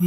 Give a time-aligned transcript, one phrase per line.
[0.00, 0.06] Hey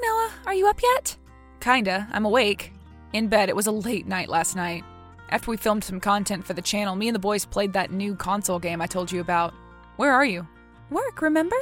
[0.00, 1.16] Noah, are you up yet?
[1.58, 2.06] Kinda.
[2.12, 2.72] I'm awake.
[3.12, 3.48] In bed.
[3.48, 4.84] It was a late night last night.
[5.30, 8.14] After we filmed some content for the channel, me and the boys played that new
[8.14, 9.54] console game I told you about.
[9.96, 10.46] Where are you?
[10.88, 11.56] Work, remember?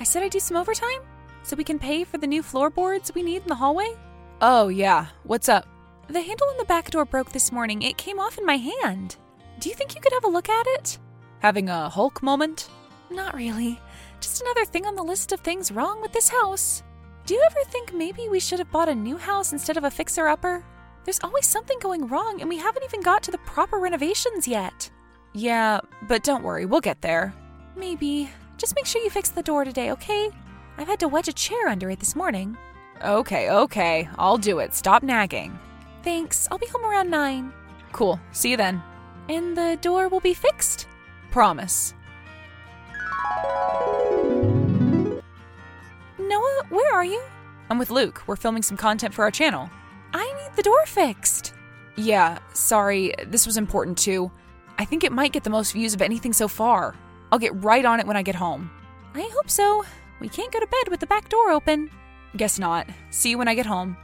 [0.00, 1.00] I said I'd do some overtime
[1.42, 3.94] so we can pay for the new floorboards we need in the hallway.
[4.40, 5.08] Oh, yeah.
[5.24, 5.68] What's up?
[6.08, 7.82] The handle on the back door broke this morning.
[7.82, 9.16] It came off in my hand.
[9.60, 10.96] Do you think you could have a look at it?
[11.40, 12.70] Having a Hulk moment?
[13.10, 13.78] Not really.
[14.24, 16.82] Just another thing on the list of things wrong with this house.
[17.26, 19.90] Do you ever think maybe we should have bought a new house instead of a
[19.90, 20.64] fixer upper?
[21.04, 24.90] There's always something going wrong, and we haven't even got to the proper renovations yet.
[25.34, 27.34] Yeah, but don't worry, we'll get there.
[27.76, 28.30] Maybe.
[28.56, 30.30] Just make sure you fix the door today, okay?
[30.78, 32.56] I've had to wedge a chair under it this morning.
[33.04, 34.08] Okay, okay.
[34.18, 34.72] I'll do it.
[34.72, 35.58] Stop nagging.
[36.02, 36.48] Thanks.
[36.50, 37.52] I'll be home around 9.
[37.92, 38.18] Cool.
[38.32, 38.82] See you then.
[39.28, 40.88] And the door will be fixed?
[41.30, 41.92] Promise.
[46.70, 47.22] Where are you?
[47.70, 48.22] I'm with Luke.
[48.26, 49.70] We're filming some content for our channel.
[50.12, 51.54] I need the door fixed.
[51.96, 53.14] Yeah, sorry.
[53.26, 54.30] This was important too.
[54.78, 56.94] I think it might get the most views of anything so far.
[57.30, 58.70] I'll get right on it when I get home.
[59.14, 59.84] I hope so.
[60.20, 61.90] We can't go to bed with the back door open.
[62.36, 62.88] Guess not.
[63.10, 63.96] See you when I get home.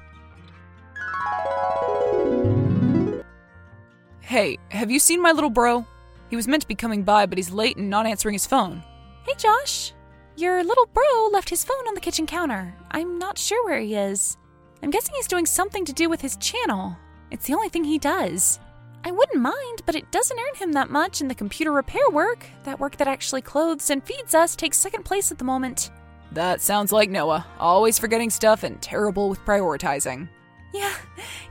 [4.20, 5.84] Hey, have you seen my little bro?
[6.28, 8.82] He was meant to be coming by, but he's late and not answering his phone.
[9.26, 9.92] Hey, Josh.
[10.40, 12.74] Your little bro left his phone on the kitchen counter.
[12.92, 14.38] I'm not sure where he is.
[14.82, 16.96] I'm guessing he's doing something to do with his channel.
[17.30, 18.58] It's the only thing he does.
[19.04, 22.46] I wouldn't mind, but it doesn't earn him that much in the computer repair work.
[22.64, 25.90] That work that actually clothes and feeds us takes second place at the moment.
[26.32, 27.46] That sounds like Noah.
[27.58, 30.26] Always forgetting stuff and terrible with prioritizing.
[30.72, 30.94] Yeah,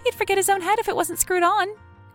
[0.04, 1.68] he'd forget his own head if it wasn't screwed on.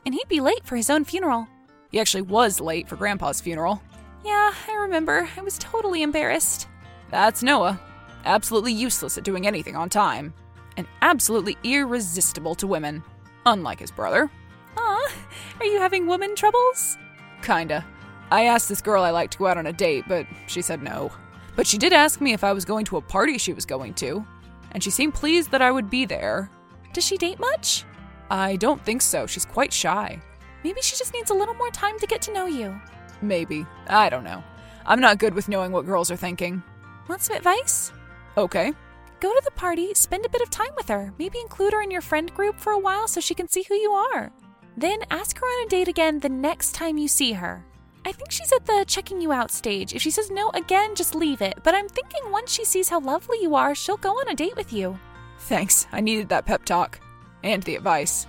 [0.04, 1.46] And he'd be late for his own funeral.
[1.92, 3.80] He actually was late for Grandpa's funeral.
[4.24, 5.28] Yeah, I remember.
[5.36, 6.66] I was totally embarrassed.
[7.10, 7.78] That's Noah.
[8.24, 10.32] Absolutely useless at doing anything on time.
[10.76, 13.04] And absolutely irresistible to women.
[13.46, 14.30] Unlike his brother.
[14.76, 15.12] Aw,
[15.60, 16.96] are you having woman troubles?
[17.42, 17.84] Kinda.
[18.30, 20.82] I asked this girl I liked to go out on a date, but she said
[20.82, 21.12] no.
[21.54, 23.94] But she did ask me if I was going to a party she was going
[23.94, 24.24] to,
[24.72, 26.50] and she seemed pleased that I would be there.
[26.92, 27.84] Does she date much?
[28.30, 29.26] I don't think so.
[29.26, 30.20] She's quite shy.
[30.64, 32.80] Maybe she just needs a little more time to get to know you.
[33.22, 33.66] Maybe.
[33.88, 34.42] I don't know.
[34.86, 36.62] I'm not good with knowing what girls are thinking.
[37.08, 37.92] Want some advice?
[38.36, 38.72] Okay.
[39.20, 41.90] Go to the party, spend a bit of time with her, maybe include her in
[41.90, 44.32] your friend group for a while so she can see who you are.
[44.76, 47.64] Then ask her on a date again the next time you see her.
[48.04, 49.94] I think she's at the checking you out stage.
[49.94, 51.58] If she says no again, just leave it.
[51.62, 54.56] But I'm thinking once she sees how lovely you are, she'll go on a date
[54.56, 54.98] with you.
[55.38, 55.86] Thanks.
[55.90, 57.00] I needed that pep talk.
[57.42, 58.26] And the advice.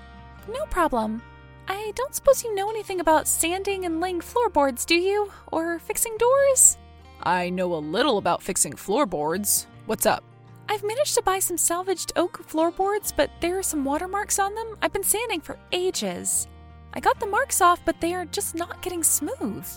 [0.47, 1.21] No problem.
[1.67, 5.31] I don't suppose you know anything about sanding and laying floorboards, do you?
[5.51, 6.77] Or fixing doors?
[7.23, 9.67] I know a little about fixing floorboards.
[9.85, 10.23] What's up?
[10.67, 14.77] I've managed to buy some salvaged oak floorboards, but there are some watermarks on them.
[14.81, 16.47] I've been sanding for ages.
[16.93, 19.67] I got the marks off, but they are just not getting smooth.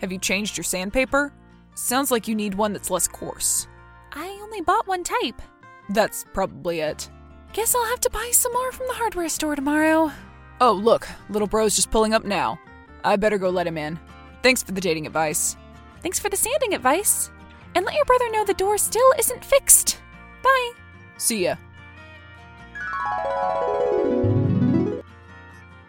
[0.00, 1.32] Have you changed your sandpaper?
[1.74, 3.66] Sounds like you need one that's less coarse.
[4.12, 5.40] I only bought one type.
[5.90, 7.10] That's probably it.
[7.52, 10.12] Guess I'll have to buy some more from the hardware store tomorrow.
[10.60, 12.58] Oh, look, little bro's just pulling up now.
[13.04, 13.98] I better go let him in.
[14.42, 15.56] Thanks for the dating advice.
[16.02, 17.30] Thanks for the sanding advice.
[17.74, 20.00] And let your brother know the door still isn't fixed.
[20.42, 20.72] Bye.
[21.18, 21.56] See ya.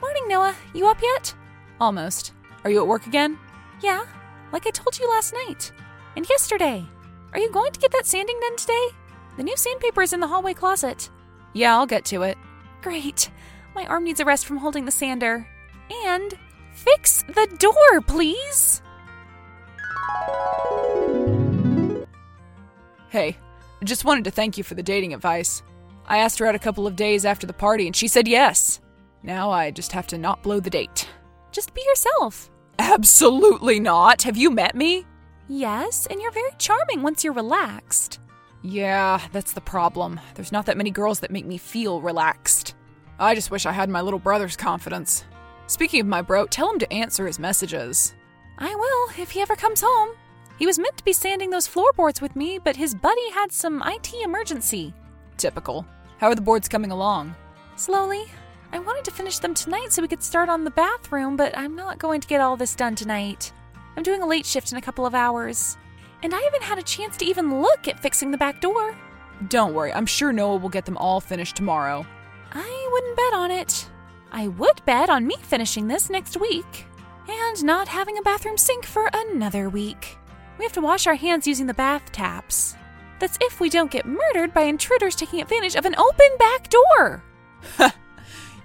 [0.02, 0.56] Morning, Noah.
[0.74, 1.34] You up yet?
[1.80, 2.34] Almost.
[2.64, 3.38] Are you at work again?
[3.82, 4.04] Yeah,
[4.52, 5.72] like I told you last night.
[6.16, 6.86] And yesterday.
[7.34, 8.88] Are you going to get that sanding done today?
[9.38, 11.10] The new sandpaper is in the hallway closet.
[11.54, 12.38] Yeah, I'll get to it.
[12.82, 13.30] Great.
[13.78, 15.48] My arm needs a rest from holding the sander.
[16.08, 16.34] And
[16.74, 18.82] fix the door, please.
[23.10, 23.38] Hey,
[23.84, 25.62] just wanted to thank you for the dating advice.
[26.08, 28.82] I asked her out a couple of days after the party and she said yes.
[29.22, 31.08] Now I just have to not blow the date.
[31.52, 32.50] Just be yourself.
[32.80, 34.24] Absolutely not.
[34.24, 35.06] Have you met me?
[35.48, 38.20] Yes, and you're very charming once you're relaxed.
[38.64, 40.20] Yeah, that's the problem.
[40.34, 42.74] There's not that many girls that make me feel relaxed.
[43.20, 45.24] I just wish I had my little brother's confidence.
[45.66, 48.14] Speaking of my bro, tell him to answer his messages.
[48.60, 50.10] I will if he ever comes home.
[50.60, 53.84] He was meant to be sanding those floorboards with me, but his buddy had some
[53.86, 54.94] IT emergency.
[55.38, 55.86] Typical.
[56.20, 57.36] How are the boards coming along?
[57.76, 58.26] Slowly.
[58.72, 61.76] I wanted to finish them tonight so we could start on the bathroom, but I'm
[61.76, 63.52] not going to get all this done tonight.
[63.96, 65.78] I'm doing a late shift in a couple of hours.
[66.22, 68.96] And I haven't had a chance to even look at fixing the back door.
[69.50, 72.06] Don't worry, I'm sure Noah will get them all finished tomorrow.
[72.54, 73.90] I wouldn't bet on it.
[74.32, 76.86] I would bet on me finishing this next week.
[77.30, 80.18] And not having a bathroom sink for another week.
[80.58, 82.76] We have to wash our hands using the bath taps.
[83.20, 87.24] That's if we don't get murdered by intruders taking advantage of an open back door.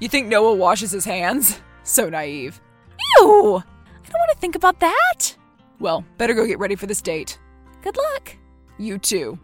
[0.02, 1.60] You think Noah washes his hands?
[1.84, 2.60] So naive.
[3.18, 3.24] Ew!
[3.24, 5.36] I don't want to think about that.
[5.80, 7.40] Well, better go get ready for this date.
[7.82, 8.36] Good luck.
[8.78, 9.36] You too.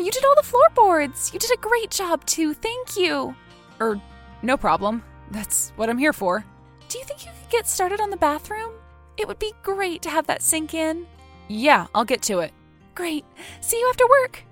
[0.00, 1.30] You did all the floorboards.
[1.32, 2.54] You did a great job, too.
[2.54, 3.34] Thank you.
[3.80, 4.00] Er,
[4.42, 5.02] no problem.
[5.30, 6.44] That's what I'm here for.
[6.88, 8.72] Do you think you could get started on the bathroom?
[9.18, 11.06] It would be great to have that sink in.
[11.48, 12.52] Yeah, I'll get to it.
[12.94, 13.24] Great.
[13.60, 14.44] See you after work.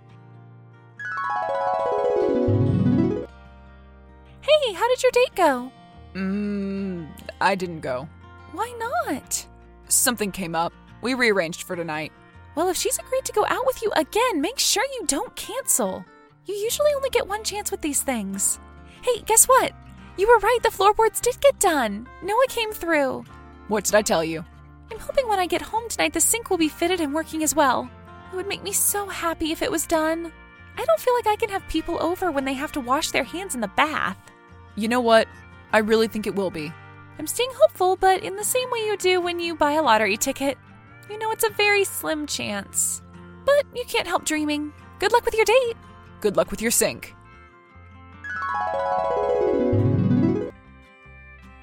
[4.43, 5.73] Hey, how did your date go?
[6.15, 7.09] Mmm,
[7.41, 8.09] I didn't go.
[8.53, 9.47] Why not?
[9.89, 10.73] Something came up.
[11.01, 12.13] We rearranged for tonight.
[12.59, 16.05] Well, if she's agreed to go out with you again, make sure you don't cancel.
[16.45, 18.59] You usually only get one chance with these things.
[19.01, 19.71] Hey, guess what?
[20.17, 22.09] You were right, the floorboards did get done.
[22.21, 23.25] Noah came through.
[23.69, 24.45] What did I tell you?
[24.91, 27.55] I'm hoping when I get home tonight, the sink will be fitted and working as
[27.55, 27.89] well.
[28.33, 30.33] It would make me so happy if it was done.
[30.77, 33.23] I don't feel like I can have people over when they have to wash their
[33.23, 34.19] hands in the bath.
[34.75, 35.29] You know what?
[35.73, 36.73] I really think it will be.
[37.21, 40.17] I'm staying hopeful, but in the same way you do when you buy a lottery
[40.17, 40.59] ticket.
[41.11, 43.03] You know it's a very slim chance.
[43.45, 44.73] But you can't help dreaming.
[44.99, 45.77] Good luck with your date.
[46.21, 47.15] Good luck with your sink.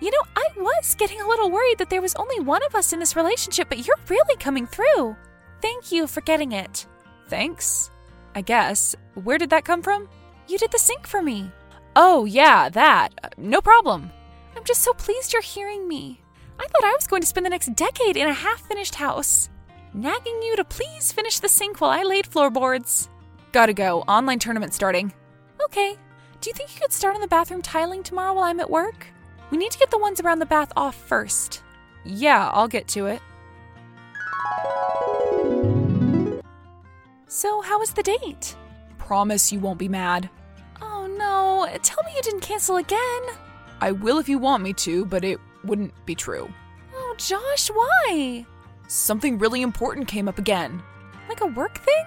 [0.02, 2.94] You know, I was getting a little worried that there was only one of us
[2.94, 5.16] in this relationship, but you're really coming through.
[5.62, 6.86] Thank you for getting it.
[7.28, 7.90] Thanks.
[8.36, 8.96] I guess.
[9.14, 10.10] Where did that come from?
[10.48, 11.52] You did the sink for me.
[11.96, 13.10] Oh, yeah, that.
[13.24, 14.12] Uh, no problem.
[14.56, 16.22] I'm just so pleased you're hearing me.
[16.60, 19.50] I thought I was going to spend the next decade in a half finished house,
[19.94, 23.10] nagging you to please finish the sink while I laid floorboards.
[23.52, 24.02] Gotta go.
[24.02, 25.13] Online tournament starting.
[25.63, 25.96] Okay.
[26.42, 29.07] Do you think you could start on the bathroom tiling tomorrow while I'm at work?
[29.52, 31.63] We need to get the ones around the bath off first.
[32.04, 33.22] Yeah, I'll get to it.
[37.28, 38.56] So, how was the date?
[38.98, 40.30] Promise you won't be mad.
[40.81, 43.22] Oh no, tell me you didn't cancel again.
[43.81, 46.52] I will if you want me to, but it wouldn't be true.
[46.94, 48.46] Oh, Josh, why?
[48.88, 50.82] Something really important came up again.
[51.28, 52.06] Like a work thing?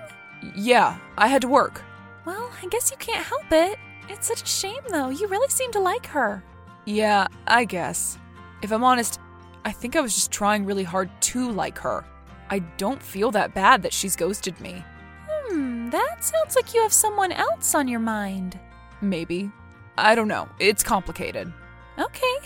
[0.56, 1.82] Yeah, I had to work.
[2.24, 3.78] Well, I guess you can't help it.
[4.08, 5.08] It's such a shame, though.
[5.08, 6.42] You really seem to like her.
[6.84, 8.18] Yeah, I guess.
[8.62, 9.20] If I'm honest,
[9.64, 12.04] I think I was just trying really hard to like her.
[12.50, 14.84] I don't feel that bad that she's ghosted me.
[15.28, 18.58] Hmm, that sounds like you have someone else on your mind.
[19.00, 19.50] Maybe.
[19.98, 20.48] I don't know.
[20.58, 21.52] It's complicated.
[21.98, 22.36] Okay.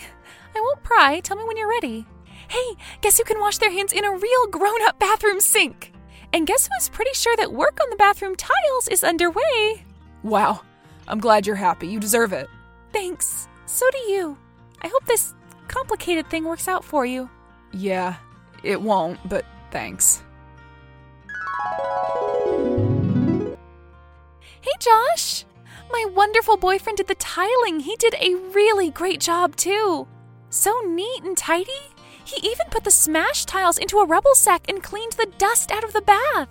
[0.55, 1.19] I won't pry.
[1.19, 2.05] Tell me when you're ready.
[2.47, 5.93] Hey, guess who can wash their hands in a real grown up bathroom sink?
[6.31, 9.85] And guess who's pretty sure that work on the bathroom tiles is underway?
[10.23, 10.61] Wow.
[11.07, 11.87] I'm glad you're happy.
[11.87, 12.47] You deserve it.
[12.91, 13.47] Thanks.
[13.65, 14.37] So do you.
[14.81, 15.33] I hope this
[15.67, 17.29] complicated thing works out for you.
[17.71, 18.15] Yeah,
[18.63, 20.23] it won't, but thanks.
[24.61, 25.45] Hey, Josh!
[25.91, 27.81] My wonderful boyfriend did the tiling.
[27.81, 30.07] He did a really great job, too.
[30.53, 31.71] So neat and tidy.
[32.23, 35.83] He even put the smashed tiles into a rubble sack and cleaned the dust out
[35.83, 36.47] of the bath.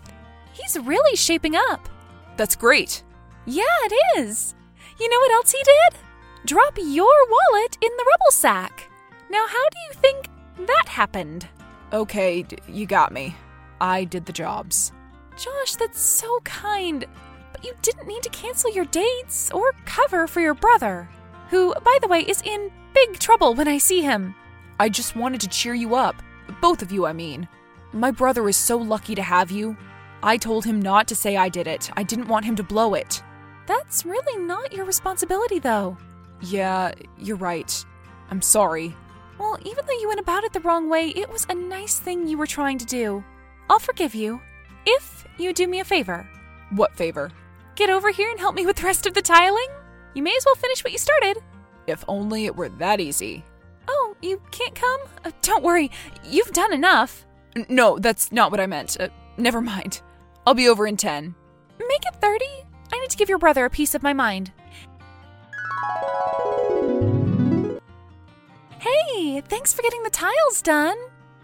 [0.52, 1.88] He's really shaping up.
[2.36, 3.04] That's great.
[3.46, 4.56] Yeah, it is.
[4.98, 6.00] You know what else he did?
[6.44, 8.90] Drop your wallet in the rubble sack.
[9.30, 10.26] Now, how do you think
[10.66, 11.46] that happened?
[11.92, 13.36] Okay, you got me.
[13.80, 14.90] I did the jobs.
[15.36, 17.06] Josh, that's so kind.
[17.52, 21.08] But you didn't need to cancel your dates or cover for your brother,
[21.52, 24.34] who, by the way, is in big trouble when I see him.
[24.80, 26.16] I just wanted to cheer you up.
[26.60, 27.46] Both of you, I mean.
[27.92, 29.76] My brother is so lucky to have you.
[30.22, 31.90] I told him not to say I did it.
[31.96, 33.22] I didn't want him to blow it.
[33.66, 35.96] That's really not your responsibility, though.
[36.40, 37.84] Yeah, you're right.
[38.30, 38.96] I'm sorry.
[39.38, 42.26] Well, even though you went about it the wrong way, it was a nice thing
[42.26, 43.22] you were trying to do.
[43.68, 44.40] I'll forgive you.
[44.86, 46.26] If you do me a favor,
[46.70, 47.30] What favor?
[47.74, 49.68] get over here and help me with the rest of the tiling.
[50.14, 51.38] You may as well finish what you started.
[51.86, 53.44] If only it were that easy.
[53.88, 55.00] Oh, you can't come?
[55.24, 55.90] Uh, don't worry,
[56.24, 57.26] you've done enough.
[57.56, 58.96] N- No, that's not what I meant.
[59.00, 60.00] Uh, never mind.
[60.46, 61.34] I'll be over in 10.
[61.78, 62.44] Make it 30.
[62.92, 64.52] I need to give your brother a piece of my mind.
[68.78, 70.96] Hey, thanks for getting the tiles done.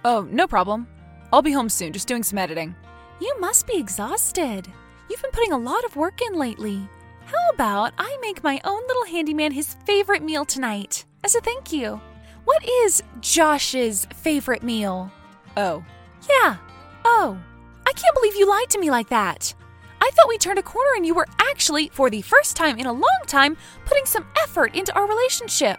[0.04, 0.86] Oh, no problem.
[1.32, 2.74] I'll be home soon, just doing some editing.
[3.20, 4.66] You must be exhausted.
[5.10, 6.88] You've been putting a lot of work in lately.
[7.28, 11.72] How about I make my own little handyman his favorite meal tonight as a thank
[11.72, 12.00] you?
[12.44, 15.10] What is Josh's favorite meal?
[15.56, 15.84] Oh,
[16.28, 16.56] Yeah.
[17.04, 17.38] Oh,
[17.86, 19.54] I can't believe you lied to me like that.
[20.00, 22.86] I thought we turned a corner and you were actually, for the first time in
[22.86, 25.78] a long time, putting some effort into our relationship.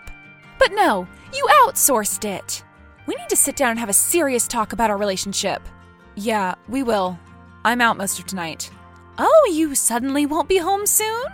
[0.60, 2.64] But no, you outsourced it.
[3.06, 5.62] We need to sit down and have a serious talk about our relationship.
[6.16, 7.18] Yeah, we will.
[7.64, 8.70] I'm out most of tonight.
[9.22, 11.26] Oh, you suddenly won't be home soon?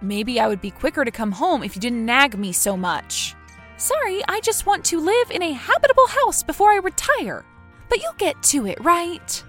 [0.00, 3.34] Maybe I would be quicker to come home if you didn't nag me so much.
[3.76, 7.44] Sorry, I just want to live in a habitable house before I retire.
[7.90, 9.44] But you'll get to it, right?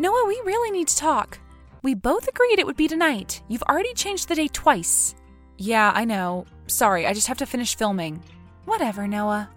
[0.00, 1.38] Noah, we really need to talk.
[1.84, 3.40] We both agreed it would be tonight.
[3.46, 5.14] You've already changed the day twice.
[5.58, 6.46] Yeah, I know.
[6.66, 8.20] Sorry, I just have to finish filming.
[8.64, 9.48] Whatever, Noah.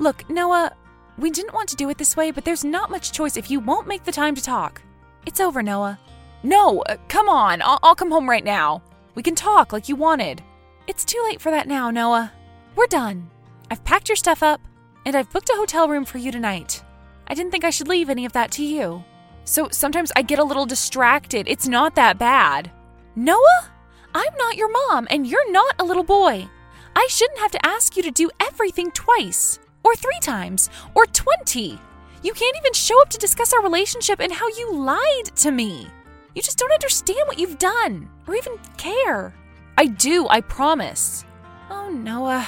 [0.00, 0.72] Look, Noah,
[1.18, 3.60] we didn't want to do it this way, but there's not much choice if you
[3.60, 4.80] won't make the time to talk.
[5.26, 6.00] It's over, Noah.
[6.42, 7.60] No, uh, come on.
[7.60, 8.82] I'll, I'll come home right now.
[9.14, 10.42] We can talk like you wanted.
[10.86, 12.32] It's too late for that now, Noah.
[12.74, 13.28] We're done.
[13.70, 14.62] I've packed your stuff up,
[15.04, 16.82] and I've booked a hotel room for you tonight.
[17.26, 19.04] I didn't think I should leave any of that to you.
[19.44, 21.46] So sometimes I get a little distracted.
[21.46, 22.70] It's not that bad.
[23.14, 23.68] Noah,
[24.14, 26.48] I'm not your mom, and you're not a little boy.
[26.96, 31.78] I shouldn't have to ask you to do everything twice, or three times, or 20.
[32.22, 35.88] You can't even show up to discuss our relationship and how you lied to me.
[36.34, 39.34] You just don't understand what you've done, or even care.
[39.78, 41.24] I do, I promise.
[41.70, 42.46] Oh, Noah,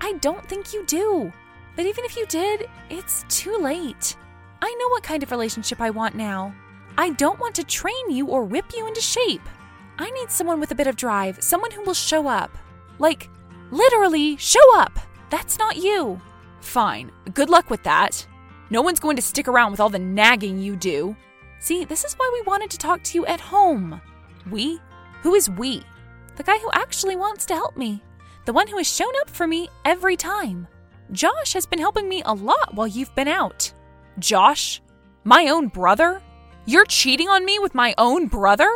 [0.00, 1.32] I don't think you do.
[1.76, 4.16] But even if you did, it's too late.
[4.62, 6.54] I know what kind of relationship I want now.
[6.98, 9.46] I don't want to train you or whip you into shape.
[9.98, 12.56] I need someone with a bit of drive, someone who will show up.
[12.98, 13.28] Like,
[13.70, 14.98] literally, show up.
[15.30, 16.20] That's not you.
[16.60, 17.10] Fine.
[17.34, 18.26] Good luck with that.
[18.70, 21.16] No one's going to stick around with all the nagging you do.
[21.58, 24.00] See, this is why we wanted to talk to you at home.
[24.50, 24.80] We?
[25.22, 25.82] Who is we?
[26.36, 28.02] The guy who actually wants to help me.
[28.46, 30.66] The one who has shown up for me every time.
[31.12, 33.72] Josh has been helping me a lot while you've been out.
[34.18, 34.80] Josh?
[35.24, 36.22] My own brother?
[36.66, 38.70] You're cheating on me with my own brother?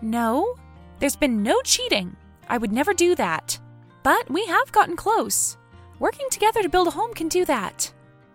[0.00, 0.56] No,
[0.98, 2.16] there's been no cheating.
[2.48, 3.58] I would never do that.
[4.02, 5.56] But we have gotten close.
[6.00, 7.92] Working together to build a home can do that.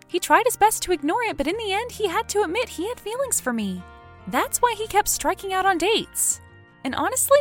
[0.07, 2.69] He tried his best to ignore it, but in the end, he had to admit
[2.69, 3.83] he had feelings for me.
[4.27, 6.39] That's why he kept striking out on dates.
[6.83, 7.39] And honestly,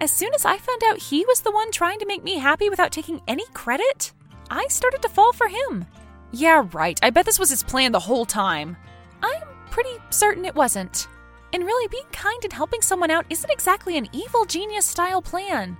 [0.00, 2.68] as soon as I found out he was the one trying to make me happy
[2.68, 4.12] without taking any credit,
[4.50, 5.86] I started to fall for him.
[6.30, 6.98] Yeah, right.
[7.02, 8.76] I bet this was his plan the whole time.
[9.22, 11.08] I'm pretty certain it wasn't.
[11.52, 15.76] And really, being kind and helping someone out isn't exactly an evil genius style plan.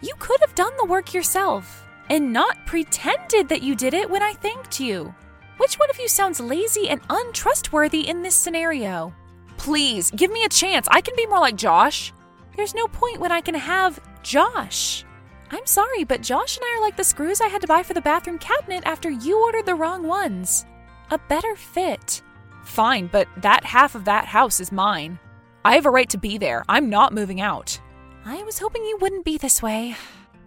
[0.00, 4.22] You could have done the work yourself and not pretended that you did it when
[4.22, 5.14] I thanked you.
[5.56, 9.14] Which one of you sounds lazy and untrustworthy in this scenario?
[9.56, 10.88] Please, give me a chance.
[10.90, 12.12] I can be more like Josh.
[12.56, 15.04] There's no point when I can have Josh.
[15.50, 17.94] I'm sorry, but Josh and I are like the screws I had to buy for
[17.94, 20.64] the bathroom cabinet after you ordered the wrong ones.
[21.10, 22.22] A better fit.
[22.64, 25.18] Fine, but that half of that house is mine.
[25.64, 26.64] I have a right to be there.
[26.68, 27.78] I'm not moving out.
[28.24, 29.96] I was hoping you wouldn't be this way.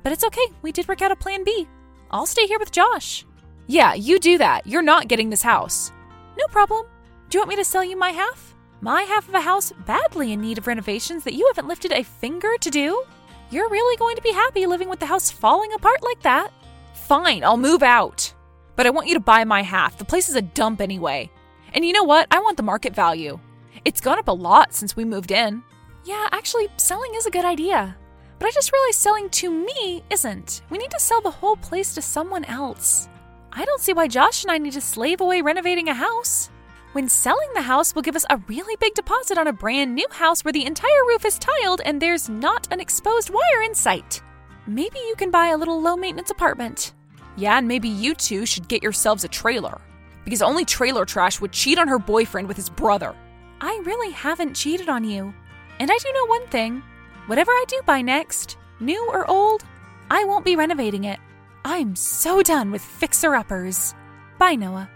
[0.04, 1.68] But it's okay, we did work out a plan B.
[2.12, 3.26] I'll stay here with Josh.
[3.68, 4.68] Yeah, you do that.
[4.68, 5.92] You're not getting this house.
[6.38, 6.86] No problem.
[7.30, 8.54] Do you want me to sell you my half?
[8.82, 12.04] My half of a house badly in need of renovations that you haven't lifted a
[12.04, 13.04] finger to do?
[13.50, 16.52] You're really going to be happy living with the house falling apart like that.
[16.94, 18.34] Fine, I'll move out.
[18.76, 19.98] But I want you to buy my half.
[19.98, 21.32] The place is a dump anyway.
[21.74, 22.28] And you know what?
[22.30, 23.40] I want the market value.
[23.86, 25.64] It's gone up a lot since we moved in.
[26.04, 27.96] Yeah, actually, selling is a good idea.
[28.44, 30.64] But I just realized selling to me isn't.
[30.70, 33.08] We need to sell the whole place to someone else.
[33.54, 36.50] I don't see why Josh and I need to slave away renovating a house.
[36.92, 40.06] When selling the house will give us a really big deposit on a brand new
[40.12, 44.22] house where the entire roof is tiled and there's not an exposed wire in sight.
[44.68, 46.92] Maybe you can buy a little low maintenance apartment.
[47.38, 49.80] Yeah, and maybe you two should get yourselves a trailer.
[50.26, 53.16] Because only trailer trash would cheat on her boyfriend with his brother.
[53.62, 55.34] I really haven't cheated on you.
[55.80, 56.84] And I do know one thing
[57.28, 59.64] whatever I do buy next, new or old,
[60.10, 61.20] I won't be renovating it.
[61.66, 63.96] I'm so done with fixer uppers.
[64.38, 64.90] Bye, Noah.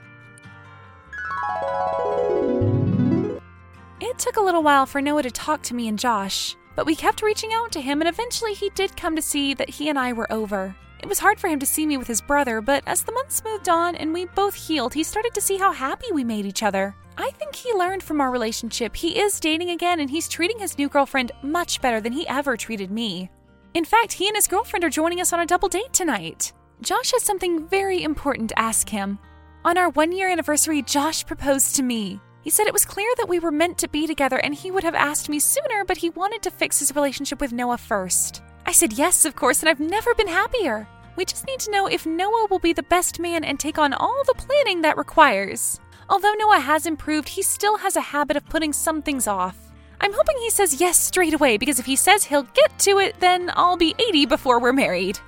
[4.00, 6.96] It took a little while for Noah to talk to me and Josh, but we
[6.96, 9.98] kept reaching out to him, and eventually he did come to see that he and
[9.98, 10.75] I were over.
[11.08, 13.42] It was hard for him to see me with his brother, but as the months
[13.42, 16.64] moved on and we both healed, he started to see how happy we made each
[16.64, 16.98] other.
[17.18, 18.94] I think he learned from our relationship.
[18.94, 22.58] He is dating again, and he's treating his new girlfriend much better than he ever
[22.58, 23.30] treated me.
[23.74, 26.52] In fact, he and his girlfriend are joining us on a double date tonight.
[26.82, 29.18] Josh has something very important to ask him.
[29.64, 32.20] On our one year anniversary, Josh proposed to me.
[32.42, 34.84] He said it was clear that we were meant to be together and he would
[34.84, 38.42] have asked me sooner, but he wanted to fix his relationship with Noah first.
[38.66, 40.86] I said yes, of course, and I've never been happier.
[41.18, 43.92] We just need to know if Noah will be the best man and take on
[43.92, 45.80] all the planning that requires.
[46.08, 49.58] Although Noah has improved, he still has a habit of putting some things off.
[50.00, 53.20] I'm hoping he says yes straight away because if he says he'll get to it,
[53.20, 55.20] then I'll be 80 before we're married.